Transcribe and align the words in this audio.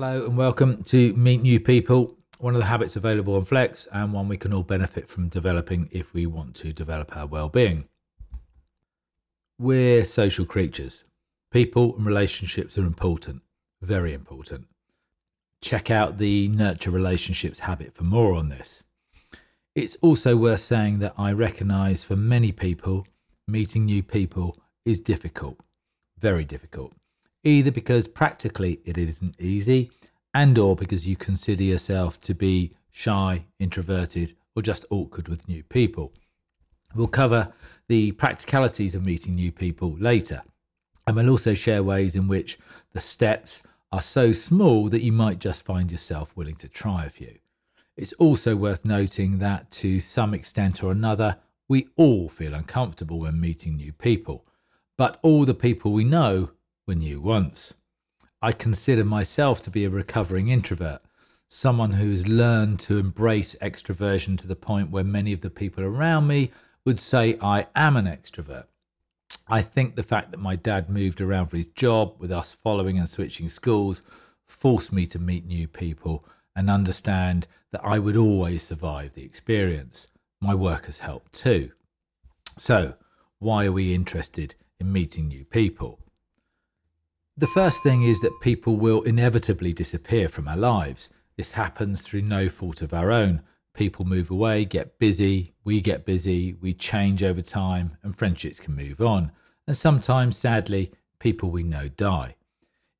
Hello 0.00 0.26
and 0.26 0.36
welcome 0.36 0.84
to 0.84 1.12
Meet 1.14 1.42
New 1.42 1.58
People, 1.58 2.14
one 2.38 2.54
of 2.54 2.60
the 2.60 2.66
habits 2.66 2.94
available 2.94 3.34
on 3.34 3.44
Flex 3.44 3.88
and 3.92 4.12
one 4.12 4.28
we 4.28 4.36
can 4.36 4.52
all 4.52 4.62
benefit 4.62 5.08
from 5.08 5.28
developing 5.28 5.88
if 5.90 6.14
we 6.14 6.24
want 6.24 6.54
to 6.54 6.72
develop 6.72 7.16
our 7.16 7.26
well-being. 7.26 7.88
We're 9.58 10.04
social 10.04 10.44
creatures. 10.44 11.02
People 11.50 11.96
and 11.96 12.06
relationships 12.06 12.78
are 12.78 12.86
important, 12.86 13.42
very 13.82 14.12
important. 14.14 14.68
Check 15.60 15.90
out 15.90 16.18
the 16.18 16.46
nurture 16.46 16.92
relationships 16.92 17.58
habit 17.58 17.92
for 17.92 18.04
more 18.04 18.34
on 18.34 18.50
this. 18.50 18.84
It's 19.74 19.96
also 19.96 20.36
worth 20.36 20.60
saying 20.60 21.00
that 21.00 21.14
I 21.18 21.32
recognize 21.32 22.04
for 22.04 22.14
many 22.14 22.52
people, 22.52 23.04
meeting 23.48 23.86
new 23.86 24.04
people 24.04 24.56
is 24.84 25.00
difficult, 25.00 25.58
very 26.16 26.44
difficult, 26.44 26.92
either 27.42 27.70
because 27.72 28.06
practically 28.06 28.80
it 28.84 28.96
isn't 28.96 29.40
easy 29.40 29.90
and 30.38 30.56
or 30.56 30.76
because 30.76 31.04
you 31.04 31.16
consider 31.16 31.64
yourself 31.64 32.20
to 32.20 32.32
be 32.32 32.72
shy, 32.92 33.44
introverted 33.58 34.36
or 34.54 34.62
just 34.62 34.84
awkward 34.88 35.26
with 35.26 35.48
new 35.48 35.64
people. 35.64 36.12
We'll 36.94 37.08
cover 37.08 37.52
the 37.88 38.12
practicalities 38.12 38.94
of 38.94 39.04
meeting 39.04 39.34
new 39.34 39.50
people 39.50 39.96
later. 39.98 40.42
And 41.04 41.16
we'll 41.16 41.30
also 41.30 41.54
share 41.54 41.82
ways 41.82 42.14
in 42.14 42.28
which 42.28 42.56
the 42.92 43.00
steps 43.00 43.64
are 43.90 44.00
so 44.00 44.32
small 44.32 44.88
that 44.90 45.02
you 45.02 45.10
might 45.10 45.40
just 45.40 45.64
find 45.64 45.90
yourself 45.90 46.36
willing 46.36 46.54
to 46.56 46.68
try 46.68 47.04
a 47.04 47.10
few. 47.10 47.38
It's 47.96 48.12
also 48.12 48.54
worth 48.54 48.84
noting 48.84 49.40
that 49.40 49.72
to 49.82 49.98
some 49.98 50.34
extent 50.34 50.84
or 50.84 50.92
another, 50.92 51.38
we 51.66 51.88
all 51.96 52.28
feel 52.28 52.54
uncomfortable 52.54 53.18
when 53.18 53.40
meeting 53.40 53.74
new 53.74 53.92
people, 53.92 54.46
but 54.96 55.18
all 55.22 55.44
the 55.44 55.52
people 55.52 55.90
we 55.92 56.04
know 56.04 56.50
were 56.86 56.94
new 56.94 57.20
once. 57.20 57.74
I 58.40 58.52
consider 58.52 59.04
myself 59.04 59.60
to 59.62 59.70
be 59.70 59.84
a 59.84 59.90
recovering 59.90 60.46
introvert, 60.48 61.00
someone 61.48 61.94
who's 61.94 62.28
learned 62.28 62.78
to 62.80 62.98
embrace 62.98 63.56
extroversion 63.60 64.38
to 64.38 64.46
the 64.46 64.54
point 64.54 64.90
where 64.90 65.02
many 65.02 65.32
of 65.32 65.40
the 65.40 65.50
people 65.50 65.82
around 65.82 66.28
me 66.28 66.52
would 66.84 67.00
say 67.00 67.36
I 67.42 67.66
am 67.74 67.96
an 67.96 68.04
extrovert. 68.04 68.66
I 69.48 69.62
think 69.62 69.96
the 69.96 70.04
fact 70.04 70.30
that 70.30 70.40
my 70.40 70.54
dad 70.54 70.88
moved 70.88 71.20
around 71.20 71.48
for 71.48 71.56
his 71.56 71.66
job, 71.66 72.14
with 72.18 72.30
us 72.30 72.52
following 72.52 72.96
and 72.96 73.08
switching 73.08 73.48
schools, 73.48 74.02
forced 74.46 74.92
me 74.92 75.04
to 75.06 75.18
meet 75.18 75.44
new 75.44 75.66
people 75.66 76.24
and 76.54 76.70
understand 76.70 77.48
that 77.72 77.84
I 77.84 77.98
would 77.98 78.16
always 78.16 78.62
survive 78.62 79.14
the 79.14 79.24
experience. 79.24 80.06
My 80.40 80.54
work 80.54 80.86
has 80.86 81.00
helped 81.00 81.32
too. 81.32 81.72
So, 82.56 82.94
why 83.40 83.66
are 83.66 83.72
we 83.72 83.94
interested 83.94 84.54
in 84.78 84.92
meeting 84.92 85.26
new 85.26 85.44
people? 85.44 85.98
The 87.38 87.46
first 87.46 87.84
thing 87.84 88.02
is 88.02 88.20
that 88.22 88.40
people 88.40 88.74
will 88.74 89.02
inevitably 89.02 89.72
disappear 89.72 90.28
from 90.28 90.48
our 90.48 90.56
lives. 90.56 91.08
This 91.36 91.52
happens 91.52 92.02
through 92.02 92.22
no 92.22 92.48
fault 92.48 92.82
of 92.82 92.92
our 92.92 93.12
own. 93.12 93.42
People 93.74 94.04
move 94.04 94.28
away, 94.28 94.64
get 94.64 94.98
busy, 94.98 95.54
we 95.62 95.80
get 95.80 96.04
busy, 96.04 96.54
we 96.54 96.74
change 96.74 97.22
over 97.22 97.40
time, 97.40 97.96
and 98.02 98.18
friendships 98.18 98.58
can 98.58 98.74
move 98.74 99.00
on. 99.00 99.30
And 99.68 99.76
sometimes, 99.76 100.36
sadly, 100.36 100.90
people 101.20 101.48
we 101.52 101.62
know 101.62 101.86
die. 101.86 102.34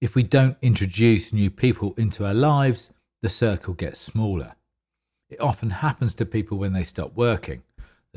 If 0.00 0.14
we 0.14 0.22
don't 0.22 0.56
introduce 0.62 1.32
new 1.32 1.50
people 1.50 1.94
into 1.96 2.24
our 2.24 2.32
lives, 2.32 2.92
the 3.22 3.28
circle 3.28 3.74
gets 3.74 3.98
smaller. 3.98 4.54
It 5.28 5.40
often 5.40 5.70
happens 5.70 6.14
to 6.14 6.24
people 6.24 6.58
when 6.58 6.74
they 6.74 6.84
stop 6.84 7.16
working. 7.16 7.64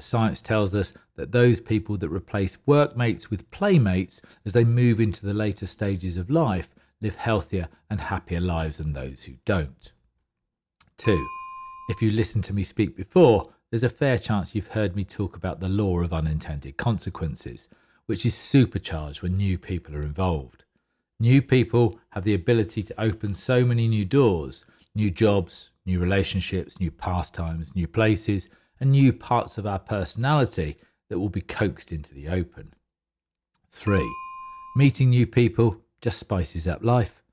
Science 0.03 0.41
tells 0.41 0.75
us 0.75 0.93
that 1.15 1.31
those 1.31 1.59
people 1.59 1.97
that 1.97 2.09
replace 2.09 2.57
workmates 2.65 3.29
with 3.29 3.49
playmates 3.51 4.21
as 4.45 4.53
they 4.53 4.63
move 4.63 4.99
into 4.99 5.25
the 5.25 5.33
later 5.33 5.67
stages 5.67 6.17
of 6.17 6.29
life 6.29 6.73
live 7.01 7.15
healthier 7.15 7.67
and 7.89 8.01
happier 8.01 8.39
lives 8.39 8.77
than 8.77 8.93
those 8.93 9.23
who 9.23 9.33
don't. 9.45 9.91
2. 10.97 11.27
If 11.89 12.01
you 12.01 12.11
listened 12.11 12.43
to 12.45 12.53
me 12.53 12.63
speak 12.63 12.95
before, 12.95 13.53
there's 13.69 13.83
a 13.83 13.89
fair 13.89 14.17
chance 14.17 14.53
you've 14.53 14.67
heard 14.69 14.95
me 14.95 15.03
talk 15.03 15.35
about 15.35 15.59
the 15.59 15.69
law 15.69 15.99
of 15.99 16.13
unintended 16.13 16.77
consequences, 16.77 17.69
which 18.05 18.25
is 18.25 18.35
supercharged 18.35 19.21
when 19.21 19.37
new 19.37 19.57
people 19.57 19.95
are 19.95 20.03
involved. 20.03 20.65
New 21.19 21.41
people 21.41 21.99
have 22.09 22.23
the 22.23 22.33
ability 22.33 22.83
to 22.83 23.01
open 23.01 23.33
so 23.33 23.65
many 23.65 23.87
new 23.87 24.05
doors 24.05 24.65
new 24.93 25.09
jobs, 25.09 25.71
new 25.85 25.99
relationships, 25.99 26.79
new 26.79 26.91
pastimes, 26.91 27.73
new 27.75 27.87
places, 27.87 28.49
and 28.81 28.91
new 28.91 29.13
parts 29.13 29.59
of 29.59 29.67
our 29.67 29.79
personality 29.79 30.75
that 31.07 31.19
will 31.19 31.29
be 31.29 31.39
coaxed 31.39 31.91
into 31.91 32.15
the 32.15 32.27
open. 32.27 32.73
Three, 33.69 34.11
meeting 34.75 35.11
new 35.11 35.27
people 35.27 35.77
just 36.01 36.19
spices 36.19 36.67
up 36.67 36.83
life. 36.83 37.23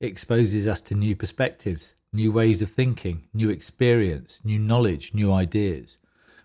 It 0.00 0.06
exposes 0.06 0.66
us 0.66 0.80
to 0.82 0.94
new 0.94 1.14
perspectives, 1.14 1.94
new 2.10 2.32
ways 2.32 2.62
of 2.62 2.70
thinking, 2.70 3.28
new 3.34 3.50
experience, 3.50 4.40
new 4.42 4.58
knowledge, 4.58 5.12
new 5.12 5.30
ideas. 5.30 5.98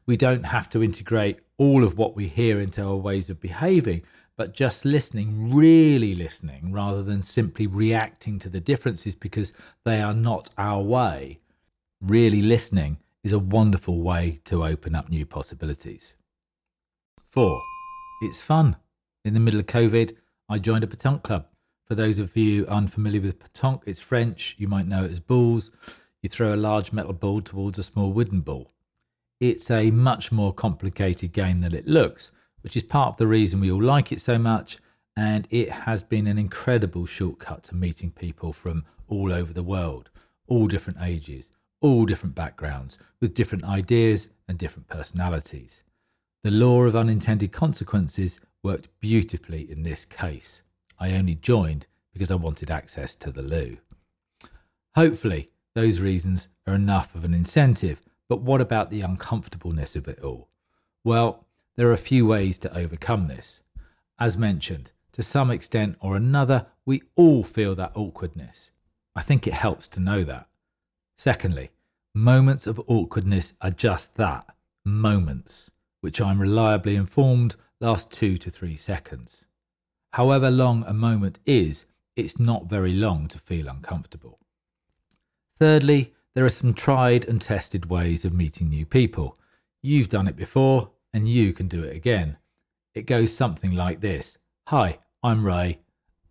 We 0.06 0.18
don't 0.18 0.44
have 0.44 0.70
to 0.72 0.84
integrate 0.84 1.40
all 1.58 1.84
of 1.84 1.98
what 1.98 2.16
we 2.16 2.28
hear 2.28 2.60
into 2.60 2.84
our 2.84 2.96
ways 2.96 3.30
of 3.30 3.40
behaving, 3.40 4.02
but 4.36 4.54
just 4.54 4.84
listening, 4.84 5.54
really 5.54 6.16
listening, 6.16 6.74
rather 6.74 7.02
than 7.02 7.22
simply 7.22 7.66
reacting 7.66 8.40
to 8.40 8.50
the 8.50 8.60
differences 8.60 9.16
because 9.16 9.54
they 9.86 10.02
are 10.02 10.14
not 10.14 10.50
our 10.58 10.82
way. 10.82 11.40
Really 12.02 12.42
listening 12.42 12.98
is 13.24 13.32
a 13.32 13.40
wonderful 13.40 14.02
way 14.02 14.40
to 14.46 14.66
open 14.66 14.96
up 14.96 15.10
new 15.10 15.26
possibilities. 15.26 16.16
Four, 17.28 17.62
it's 18.22 18.42
fun. 18.42 18.78
In 19.24 19.34
the 19.34 19.40
middle 19.40 19.60
of 19.60 19.66
COVID, 19.66 20.16
I 20.48 20.60
joined 20.60 20.84
a 20.84 20.88
petanque 20.88 21.24
club. 21.24 21.48
For 21.86 21.96
those 21.96 22.20
of 22.20 22.36
you 22.38 22.66
unfamiliar 22.68 23.22
with 23.22 23.40
petanque, 23.40 23.84
it's 23.86 24.00
French. 24.00 24.56
You 24.58 24.68
might 24.68 24.88
know 24.88 25.04
it 25.06 25.12
as 25.12 25.20
boules. 25.20 25.72
You 26.22 26.30
throw 26.30 26.54
a 26.54 26.56
large 26.56 26.92
metal 26.92 27.14
ball 27.14 27.42
towards 27.42 27.80
a 27.80 27.84
small 27.84 28.12
wooden 28.12 28.42
ball. 28.42 28.72
It's 29.40 29.72
a 29.72 29.92
much 29.92 30.32
more 30.32 30.54
complicated 30.54 31.34
game 31.34 31.60
than 31.60 31.74
it 31.74 31.88
looks 31.88 32.32
which 32.62 32.76
is 32.76 32.84
part 32.84 33.10
of 33.10 33.18
the 33.18 33.28
reason 33.28 33.60
we 33.60 33.72
all 33.72 33.82
like 33.82 34.12
it 34.12 34.22
so 34.22 34.38
much. 34.38 34.78
And 35.16 35.48
it 35.50 35.70
has 35.70 36.04
been 36.04 36.28
an 36.28 36.38
incredible 36.38 37.06
shortcut 37.06 37.64
to 37.66 37.76
meeting 37.76 38.12
people 38.12 38.54
from 38.54 38.86
all 39.08 39.34
over 39.34 39.52
the 39.52 39.64
world, 39.64 40.10
all 40.48 40.68
different 40.68 41.00
ages, 41.02 41.52
all 41.82 42.06
different 42.06 42.36
backgrounds, 42.36 42.98
with 43.20 43.34
different 43.34 43.64
ideas 43.64 44.28
and 44.48 44.58
different 44.58 44.88
personalities. 44.88 45.82
The 46.44 46.52
law 46.52 46.84
of 46.84 46.96
unintended 46.96 47.52
consequences 47.52 48.40
worked 48.64 48.90
beautifully 49.00 49.70
in 49.70 49.84
this 49.84 50.06
case. 50.06 50.62
I 51.00 51.14
only 51.14 51.36
joined 51.36 51.88
because 52.12 52.32
I 52.32 52.36
wanted 52.36 52.70
access 52.70 53.16
to 53.16 53.32
the 53.32 53.42
loo. 53.42 53.78
Hopefully, 54.96 55.50
those 55.76 56.02
reasons 56.02 56.48
are 56.68 56.74
enough 56.74 57.16
of 57.16 57.24
an 57.24 57.34
incentive, 57.34 58.02
but 58.28 58.42
what 58.42 58.60
about 58.60 58.90
the 58.90 59.02
uncomfortableness 59.02 59.96
of 59.96 60.08
it 60.08 60.20
all? 60.20 60.50
Well, 61.04 61.46
there 61.78 61.88
are 61.88 61.94
a 61.94 61.98
few 61.98 62.26
ways 62.26 62.58
to 62.60 62.78
overcome 62.78 63.28
this. 63.28 63.62
As 64.20 64.38
mentioned, 64.38 64.92
to 65.14 65.24
some 65.24 65.50
extent 65.50 65.96
or 66.02 66.18
another, 66.18 66.68
we 66.86 67.04
all 67.16 67.44
feel 67.44 67.76
that 67.76 67.94
awkwardness. 67.96 68.72
I 69.16 69.22
think 69.22 69.48
it 69.48 69.54
helps 69.54 69.88
to 69.90 70.02
know 70.02 70.26
that. 70.26 70.49
Secondly, 71.20 71.70
moments 72.16 72.66
of 72.66 72.80
awkwardness 72.88 73.52
are 73.60 73.72
just 73.72 74.16
that 74.16 74.56
moments, 74.86 75.70
which 76.00 76.22
I'm 76.22 76.40
reliably 76.40 76.96
informed 76.96 77.58
last 77.82 78.10
two 78.10 78.38
to 78.38 78.50
three 78.50 78.78
seconds. 78.78 79.46
However 80.14 80.50
long 80.50 80.86
a 80.88 80.94
moment 80.94 81.40
is, 81.46 81.86
it's 82.16 82.40
not 82.40 82.70
very 82.70 82.94
long 82.94 83.28
to 83.28 83.38
feel 83.38 83.68
uncomfortable. 83.68 84.40
Thirdly, 85.60 86.14
there 86.36 86.46
are 86.46 86.48
some 86.48 86.74
tried 86.74 87.26
and 87.26 87.42
tested 87.42 87.90
ways 87.90 88.24
of 88.24 88.32
meeting 88.32 88.70
new 88.70 88.86
people. 88.86 89.38
You've 89.82 90.08
done 90.08 90.30
it 90.30 90.38
before, 90.38 90.92
and 91.14 91.28
you 91.28 91.52
can 91.52 91.68
do 91.68 91.84
it 91.84 91.94
again. 91.94 92.38
It 92.94 93.06
goes 93.06 93.36
something 93.36 93.74
like 93.74 94.00
this 94.00 94.38
Hi, 94.68 95.00
I'm 95.22 95.46
Ray. 95.46 95.80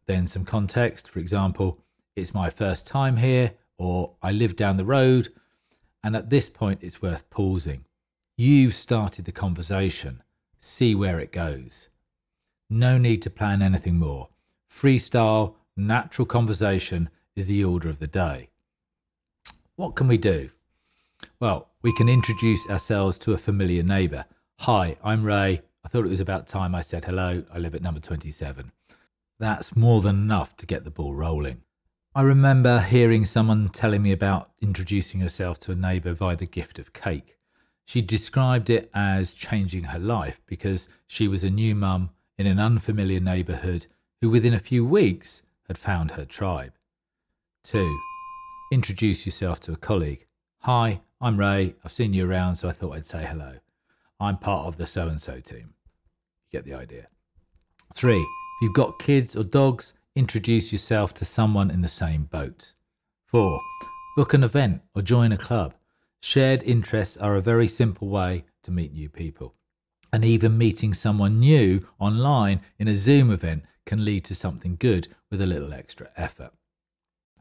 Then 0.06 0.26
some 0.26 0.46
context, 0.46 1.10
for 1.10 1.18
example, 1.18 1.78
it's 2.16 2.32
my 2.32 2.48
first 2.48 2.86
time 2.86 3.18
here, 3.18 3.52
or 3.78 4.14
I 4.22 4.32
live 4.32 4.56
down 4.56 4.76
the 4.76 4.84
road. 4.84 5.28
And 6.02 6.14
at 6.14 6.30
this 6.30 6.48
point, 6.48 6.82
it's 6.82 7.00
worth 7.00 7.28
pausing. 7.30 7.84
You've 8.36 8.74
started 8.74 9.24
the 9.24 9.32
conversation. 9.32 10.22
See 10.60 10.94
where 10.94 11.18
it 11.18 11.32
goes. 11.32 11.88
No 12.68 12.98
need 12.98 13.22
to 13.22 13.30
plan 13.30 13.62
anything 13.62 13.98
more. 13.98 14.28
Freestyle, 14.70 15.54
natural 15.76 16.26
conversation 16.26 17.08
is 17.34 17.46
the 17.46 17.64
order 17.64 17.88
of 17.88 17.98
the 17.98 18.06
day. 18.06 18.50
What 19.76 19.94
can 19.94 20.08
we 20.08 20.18
do? 20.18 20.50
Well, 21.40 21.68
we 21.82 21.94
can 21.96 22.08
introduce 22.08 22.68
ourselves 22.68 23.18
to 23.20 23.32
a 23.32 23.38
familiar 23.38 23.82
neighbour 23.82 24.26
Hi, 24.62 24.96
I'm 25.04 25.22
Ray. 25.22 25.62
I 25.84 25.88
thought 25.88 26.04
it 26.04 26.10
was 26.10 26.18
about 26.18 26.48
time 26.48 26.74
I 26.74 26.80
said 26.80 27.04
hello. 27.04 27.44
I 27.54 27.58
live 27.58 27.76
at 27.76 27.80
number 27.80 28.00
27. 28.00 28.72
That's 29.38 29.76
more 29.76 30.00
than 30.00 30.16
enough 30.16 30.56
to 30.56 30.66
get 30.66 30.82
the 30.82 30.90
ball 30.90 31.14
rolling. 31.14 31.62
I 32.18 32.22
remember 32.22 32.80
hearing 32.80 33.24
someone 33.24 33.68
telling 33.68 34.02
me 34.02 34.10
about 34.10 34.50
introducing 34.60 35.20
herself 35.20 35.60
to 35.60 35.70
a 35.70 35.76
neighbour 35.76 36.14
via 36.14 36.34
the 36.34 36.46
gift 36.46 36.80
of 36.80 36.92
cake. 36.92 37.38
She 37.84 38.02
described 38.02 38.68
it 38.68 38.90
as 38.92 39.32
changing 39.32 39.84
her 39.84 40.00
life 40.00 40.40
because 40.44 40.88
she 41.06 41.28
was 41.28 41.44
a 41.44 41.48
new 41.48 41.76
mum 41.76 42.10
in 42.36 42.48
an 42.48 42.58
unfamiliar 42.58 43.20
neighbourhood 43.20 43.86
who 44.20 44.30
within 44.30 44.52
a 44.52 44.58
few 44.58 44.84
weeks 44.84 45.42
had 45.68 45.78
found 45.78 46.10
her 46.10 46.24
tribe. 46.24 46.72
2. 47.62 47.96
Introduce 48.72 49.24
yourself 49.24 49.60
to 49.60 49.72
a 49.72 49.76
colleague. 49.76 50.26
Hi, 50.62 51.02
I'm 51.20 51.38
Ray. 51.38 51.76
I've 51.84 51.92
seen 51.92 52.14
you 52.14 52.28
around, 52.28 52.56
so 52.56 52.68
I 52.68 52.72
thought 52.72 52.96
I'd 52.96 53.06
say 53.06 53.26
hello. 53.26 53.58
I'm 54.18 54.38
part 54.38 54.66
of 54.66 54.76
the 54.76 54.88
so 54.88 55.06
and 55.06 55.20
so 55.20 55.38
team. 55.38 55.74
You 56.50 56.58
get 56.58 56.64
the 56.64 56.74
idea. 56.74 57.06
Three, 57.94 58.18
if 58.18 58.62
you've 58.62 58.74
got 58.74 58.98
kids 58.98 59.36
or 59.36 59.44
dogs, 59.44 59.92
introduce 60.18 60.72
yourself 60.72 61.14
to 61.14 61.24
someone 61.24 61.70
in 61.70 61.80
the 61.80 61.88
same 61.88 62.24
boat. 62.24 62.72
Four, 63.24 63.60
book 64.16 64.34
an 64.34 64.42
event 64.42 64.82
or 64.92 65.00
join 65.00 65.30
a 65.30 65.36
club. 65.36 65.74
Shared 66.20 66.60
interests 66.64 67.16
are 67.16 67.36
a 67.36 67.40
very 67.40 67.68
simple 67.68 68.08
way 68.08 68.44
to 68.64 68.72
meet 68.72 68.92
new 68.92 69.08
people. 69.08 69.54
And 70.12 70.24
even 70.24 70.58
meeting 70.58 70.92
someone 70.92 71.38
new 71.38 71.86
online 72.00 72.62
in 72.80 72.88
a 72.88 72.96
Zoom 72.96 73.30
event 73.30 73.62
can 73.86 74.04
lead 74.04 74.24
to 74.24 74.34
something 74.34 74.74
good 74.76 75.06
with 75.30 75.40
a 75.40 75.46
little 75.46 75.72
extra 75.72 76.10
effort. 76.16 76.50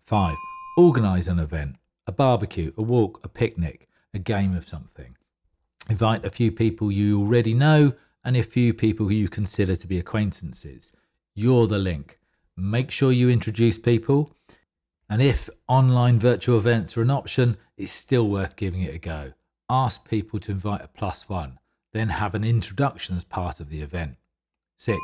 Five, 0.04 0.36
organise 0.78 1.28
an 1.28 1.40
event, 1.40 1.78
a 2.06 2.12
barbecue, 2.12 2.74
a 2.78 2.84
walk, 2.84 3.20
a 3.24 3.28
picnic, 3.28 3.90
a 4.14 4.20
game 4.20 4.56
of 4.56 4.68
something. 4.68 5.18
Invite 5.90 6.24
a 6.24 6.30
few 6.30 6.52
people 6.52 6.92
you 6.92 7.22
already 7.22 7.56
know 7.56 7.94
and 8.24 8.38
a 8.38 8.44
few 8.44 8.72
people 8.72 9.08
who 9.08 9.16
you 9.16 9.30
consider 9.30 9.76
to 9.76 9.88
be 9.88 9.98
acquaintances. 9.98 10.92
You're 11.34 11.66
the 11.66 11.80
link. 11.80 12.20
Make 12.58 12.90
sure 12.90 13.12
you 13.12 13.30
introduce 13.30 13.78
people 13.78 14.36
and 15.10 15.22
if 15.22 15.50
online 15.68 16.20
virtual 16.20 16.58
events 16.58 16.98
are 16.98 17.02
an 17.02 17.12
option, 17.12 17.58
it's 17.78 17.92
still 17.92 18.28
worth 18.28 18.56
giving 18.56 18.82
it 18.82 18.96
a 18.96 18.98
go. 18.98 19.34
Ask 19.70 20.08
people 20.10 20.40
to 20.40 20.52
invite 20.52 20.82
a 20.82 20.88
plus 20.88 21.30
one, 21.30 21.60
then 21.94 22.10
have 22.10 22.36
an 22.36 22.44
introduction 22.44 23.16
as 23.16 23.24
part 23.24 23.60
of 23.60 23.70
the 23.70 23.82
event. 23.82 24.16
Six, 24.78 25.00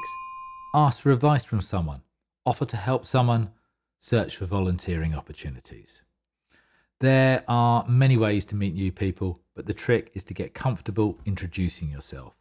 ask 0.73 1.01
for 1.01 1.11
advice 1.11 1.43
from 1.43 1.61
someone, 1.61 2.01
offer 2.45 2.65
to 2.65 2.77
help 2.77 3.05
someone, 3.05 3.51
search 3.99 4.35
for 4.35 4.45
volunteering 4.45 5.15
opportunities. 5.15 6.01
There 6.99 7.43
are 7.47 7.85
many 7.87 8.17
ways 8.17 8.45
to 8.47 8.55
meet 8.55 8.73
new 8.73 8.91
people, 8.91 9.41
but 9.55 9.67
the 9.67 9.73
trick 9.73 10.11
is 10.13 10.23
to 10.25 10.33
get 10.33 10.53
comfortable 10.53 11.19
introducing 11.25 11.89
yourself. 11.89 12.35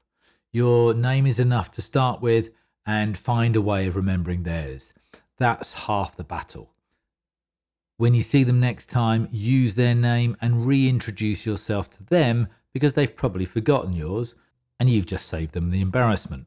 Your 0.52 0.94
name 0.94 1.26
is 1.26 1.38
enough 1.38 1.70
to 1.72 1.82
start 1.82 2.20
with 2.20 2.50
and 2.84 3.16
find 3.16 3.56
a 3.56 3.62
way 3.62 3.86
of 3.86 3.96
remembering 3.96 4.42
theirs. 4.42 4.92
That's 5.42 5.72
half 5.72 6.14
the 6.14 6.22
battle. 6.22 6.70
When 7.96 8.14
you 8.14 8.22
see 8.22 8.44
them 8.44 8.60
next 8.60 8.86
time, 8.86 9.26
use 9.32 9.74
their 9.74 9.92
name 9.92 10.36
and 10.40 10.64
reintroduce 10.64 11.44
yourself 11.44 11.90
to 11.90 12.04
them 12.04 12.46
because 12.72 12.94
they've 12.94 13.16
probably 13.16 13.44
forgotten 13.44 13.92
yours 13.92 14.36
and 14.78 14.88
you've 14.88 15.06
just 15.06 15.26
saved 15.26 15.52
them 15.52 15.70
the 15.70 15.80
embarrassment. 15.80 16.46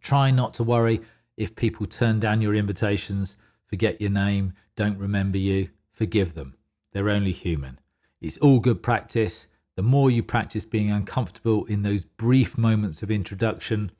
Try 0.00 0.30
not 0.30 0.54
to 0.54 0.64
worry 0.64 1.02
if 1.36 1.54
people 1.54 1.84
turn 1.84 2.18
down 2.18 2.40
your 2.40 2.54
invitations, 2.54 3.36
forget 3.66 4.00
your 4.00 4.08
name, 4.08 4.54
don't 4.76 4.96
remember 4.96 5.36
you. 5.36 5.68
Forgive 5.92 6.32
them. 6.32 6.54
They're 6.92 7.10
only 7.10 7.32
human. 7.32 7.80
It's 8.22 8.38
all 8.38 8.60
good 8.60 8.82
practice. 8.82 9.46
The 9.76 9.82
more 9.82 10.10
you 10.10 10.22
practice 10.22 10.64
being 10.64 10.90
uncomfortable 10.90 11.66
in 11.66 11.82
those 11.82 12.04
brief 12.04 12.56
moments 12.56 13.02
of 13.02 13.10
introduction, 13.10 13.92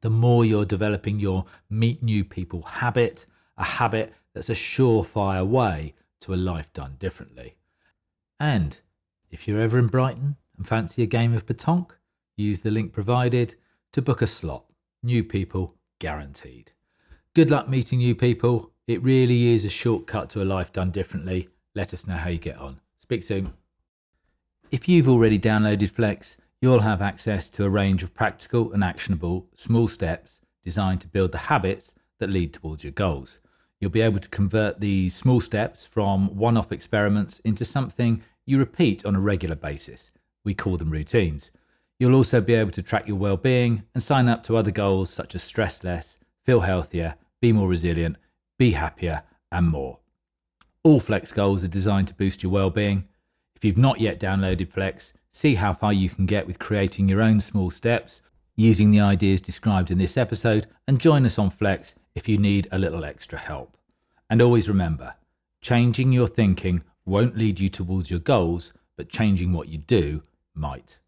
the 0.00 0.10
more 0.10 0.44
you're 0.44 0.64
developing 0.64 1.18
your 1.18 1.46
meet 1.68 2.04
new 2.04 2.22
people 2.24 2.62
habit, 2.62 3.26
a 3.56 3.64
habit 3.64 4.12
that's 4.34 4.48
a 4.48 4.54
surefire 4.54 5.46
way 5.46 5.94
to 6.20 6.34
a 6.34 6.36
life 6.36 6.72
done 6.72 6.96
differently. 6.98 7.56
And 8.40 8.80
if 9.30 9.46
you're 9.46 9.60
ever 9.60 9.78
in 9.78 9.88
Brighton 9.88 10.36
and 10.56 10.66
fancy 10.66 11.02
a 11.02 11.06
game 11.06 11.34
of 11.34 11.46
petanque, 11.46 11.92
use 12.36 12.60
the 12.60 12.70
link 12.70 12.92
provided 12.92 13.54
to 13.92 14.02
book 14.02 14.22
a 14.22 14.26
slot. 14.26 14.64
New 15.02 15.24
people 15.24 15.74
guaranteed. 15.98 16.72
Good 17.34 17.50
luck 17.50 17.68
meeting 17.68 17.98
new 17.98 18.14
people. 18.14 18.72
It 18.86 19.02
really 19.02 19.48
is 19.48 19.64
a 19.64 19.70
shortcut 19.70 20.30
to 20.30 20.42
a 20.42 20.44
life 20.44 20.72
done 20.72 20.90
differently. 20.90 21.48
Let 21.74 21.94
us 21.94 22.06
know 22.06 22.16
how 22.16 22.30
you 22.30 22.38
get 22.38 22.58
on. 22.58 22.80
Speak 22.98 23.22
soon. 23.22 23.52
If 24.70 24.88
you've 24.88 25.08
already 25.08 25.38
downloaded 25.38 25.90
Flex, 25.90 26.36
you'll 26.60 26.80
have 26.80 27.02
access 27.02 27.48
to 27.50 27.64
a 27.64 27.70
range 27.70 28.02
of 28.02 28.14
practical 28.14 28.72
and 28.72 28.82
actionable 28.82 29.46
small 29.54 29.88
steps 29.88 30.40
designed 30.64 31.00
to 31.02 31.08
build 31.08 31.32
the 31.32 31.38
habits 31.38 31.94
that 32.22 32.30
lead 32.30 32.52
towards 32.52 32.84
your 32.84 32.92
goals. 32.92 33.40
You'll 33.80 33.90
be 33.90 34.00
able 34.00 34.20
to 34.20 34.28
convert 34.28 34.78
these 34.78 35.12
small 35.12 35.40
steps 35.40 35.84
from 35.84 36.36
one 36.36 36.56
off 36.56 36.70
experiments 36.70 37.40
into 37.40 37.64
something 37.64 38.22
you 38.46 38.58
repeat 38.58 39.04
on 39.04 39.16
a 39.16 39.20
regular 39.20 39.56
basis. 39.56 40.12
We 40.44 40.54
call 40.54 40.76
them 40.76 40.90
routines. 40.90 41.50
You'll 41.98 42.14
also 42.14 42.40
be 42.40 42.54
able 42.54 42.70
to 42.70 42.82
track 42.82 43.08
your 43.08 43.16
well 43.16 43.36
being 43.36 43.82
and 43.92 44.00
sign 44.00 44.28
up 44.28 44.44
to 44.44 44.56
other 44.56 44.70
goals 44.70 45.10
such 45.10 45.34
as 45.34 45.42
stress 45.42 45.82
less, 45.82 46.16
feel 46.46 46.60
healthier, 46.60 47.16
be 47.40 47.52
more 47.52 47.66
resilient, 47.68 48.18
be 48.56 48.70
happier, 48.70 49.24
and 49.50 49.66
more. 49.66 49.98
All 50.84 51.00
Flex 51.00 51.32
goals 51.32 51.64
are 51.64 51.68
designed 51.68 52.06
to 52.08 52.14
boost 52.14 52.44
your 52.44 52.52
well 52.52 52.70
being. 52.70 53.08
If 53.56 53.64
you've 53.64 53.76
not 53.76 54.00
yet 54.00 54.20
downloaded 54.20 54.70
Flex, 54.70 55.12
see 55.32 55.56
how 55.56 55.72
far 55.72 55.92
you 55.92 56.08
can 56.08 56.26
get 56.26 56.46
with 56.46 56.60
creating 56.60 57.08
your 57.08 57.20
own 57.20 57.40
small 57.40 57.72
steps 57.72 58.20
using 58.54 58.92
the 58.92 59.00
ideas 59.00 59.40
described 59.40 59.90
in 59.90 59.98
this 59.98 60.16
episode 60.16 60.68
and 60.86 61.00
join 61.00 61.26
us 61.26 61.36
on 61.36 61.50
Flex 61.50 61.94
if 62.14 62.28
you 62.28 62.38
need 62.38 62.68
a 62.70 62.78
little 62.78 63.04
extra 63.04 63.38
help. 63.38 63.76
And 64.28 64.40
always 64.40 64.68
remember, 64.68 65.14
changing 65.60 66.12
your 66.12 66.28
thinking 66.28 66.82
won't 67.04 67.36
lead 67.36 67.60
you 67.60 67.68
towards 67.68 68.10
your 68.10 68.20
goals, 68.20 68.72
but 68.96 69.08
changing 69.08 69.52
what 69.52 69.68
you 69.68 69.78
do 69.78 70.22
might. 70.54 70.98